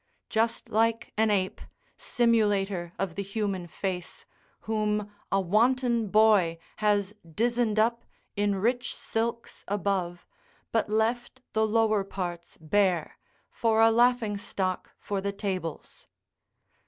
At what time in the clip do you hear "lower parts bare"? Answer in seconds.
11.67-13.19